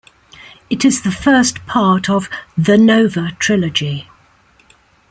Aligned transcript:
It 0.67 0.83
is 0.83 1.03
the 1.03 1.11
first 1.11 1.63
part 1.67 2.09
of 2.09 2.27
"The 2.57 2.75
Nova 2.75 3.33
Trilogy". 3.37 4.09